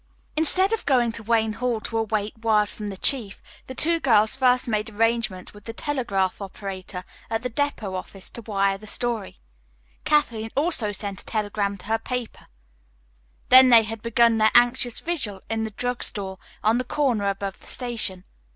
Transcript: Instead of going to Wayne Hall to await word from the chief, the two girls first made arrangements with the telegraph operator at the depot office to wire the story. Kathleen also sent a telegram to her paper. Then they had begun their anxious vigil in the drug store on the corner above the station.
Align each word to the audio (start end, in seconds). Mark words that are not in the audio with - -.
Instead 0.35 0.73
of 0.73 0.83
going 0.87 1.11
to 1.11 1.21
Wayne 1.21 1.53
Hall 1.53 1.79
to 1.81 1.99
await 1.99 2.35
word 2.39 2.69
from 2.69 2.87
the 2.87 2.97
chief, 2.97 3.39
the 3.67 3.75
two 3.75 3.99
girls 3.99 4.35
first 4.35 4.67
made 4.67 4.89
arrangements 4.89 5.53
with 5.53 5.65
the 5.65 5.73
telegraph 5.73 6.41
operator 6.41 7.03
at 7.29 7.43
the 7.43 7.49
depot 7.49 7.93
office 7.93 8.31
to 8.31 8.41
wire 8.41 8.79
the 8.79 8.87
story. 8.87 9.37
Kathleen 10.03 10.49
also 10.57 10.91
sent 10.91 11.21
a 11.21 11.25
telegram 11.25 11.77
to 11.77 11.85
her 11.85 11.99
paper. 11.99 12.47
Then 13.49 13.69
they 13.69 13.83
had 13.83 14.01
begun 14.01 14.39
their 14.39 14.49
anxious 14.55 14.99
vigil 14.99 15.43
in 15.51 15.65
the 15.65 15.69
drug 15.69 16.01
store 16.01 16.39
on 16.63 16.79
the 16.79 16.83
corner 16.83 17.29
above 17.29 17.59
the 17.59 17.67
station. 17.67 18.23